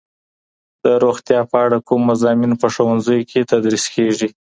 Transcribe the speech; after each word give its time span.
د 0.83 0.85
روغتیا 1.03 1.39
په 1.51 1.57
اړه 1.65 1.77
کوم 1.87 2.01
مضامین 2.11 2.51
په 2.61 2.67
ښوونځیو 2.73 3.27
کي 3.29 3.39
تدریس 3.51 3.85
کیږي؟ 3.95 4.29